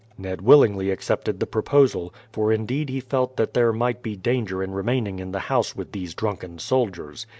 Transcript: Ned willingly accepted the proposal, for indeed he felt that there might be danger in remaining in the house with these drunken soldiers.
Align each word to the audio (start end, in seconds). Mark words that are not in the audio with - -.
Ned 0.17 0.41
willingly 0.41 0.89
accepted 0.89 1.39
the 1.39 1.45
proposal, 1.45 2.11
for 2.31 2.51
indeed 2.51 2.89
he 2.89 2.99
felt 2.99 3.37
that 3.37 3.53
there 3.53 3.71
might 3.71 4.01
be 4.01 4.15
danger 4.15 4.63
in 4.63 4.71
remaining 4.71 5.19
in 5.19 5.31
the 5.31 5.41
house 5.41 5.75
with 5.75 5.91
these 5.91 6.15
drunken 6.15 6.57
soldiers. 6.57 7.27